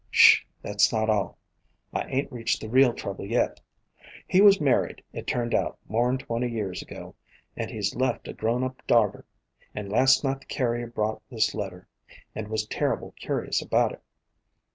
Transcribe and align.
"'Sh! 0.09 0.43
that's 0.63 0.91
not 0.91 1.11
all. 1.11 1.37
I 1.93 2.01
ain't 2.09 2.31
reached 2.31 2.59
the 2.59 2.67
real 2.69 2.91
trouble 2.91 3.23
yet. 3.23 3.61
He 4.27 4.41
was 4.41 4.59
married, 4.59 5.03
it 5.13 5.27
turned 5.27 5.53
out, 5.53 5.77
more 5.87 6.09
'n 6.09 6.17
twenty 6.17 6.49
years 6.49 6.81
ago, 6.81 7.13
and 7.55 7.69
he 7.69 7.79
's 7.79 7.93
left 7.93 8.27
a 8.27 8.33
grown 8.33 8.63
up 8.63 8.81
darter, 8.87 9.25
and 9.75 9.91
last 9.91 10.23
night 10.23 10.39
the 10.39 10.47
carrier 10.47 10.87
brought 10.87 11.21
this 11.29 11.53
letter, 11.53 11.87
and 12.33 12.47
was 12.47 12.65
terrible 12.65 13.13
curious 13.19 13.61
about 13.61 13.91
it." 13.91 14.01